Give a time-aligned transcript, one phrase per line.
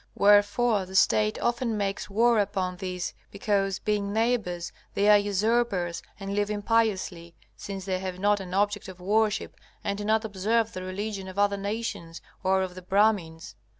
[0.15, 6.33] Wherefore the State often makes war upon these because, being neighbors, they are usurpers and
[6.33, 10.81] live impiously, since they have not an object of worship and do not observe the
[10.81, 13.53] religion of other nations or of the Brahmins.